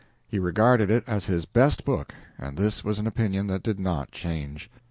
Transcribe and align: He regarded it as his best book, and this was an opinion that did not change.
He 0.27 0.39
regarded 0.39 0.89
it 0.89 1.03
as 1.05 1.25
his 1.27 1.45
best 1.45 1.85
book, 1.85 2.15
and 2.39 2.57
this 2.57 2.83
was 2.83 2.97
an 2.97 3.05
opinion 3.05 3.45
that 3.45 3.61
did 3.61 3.79
not 3.79 4.09
change. 4.09 4.67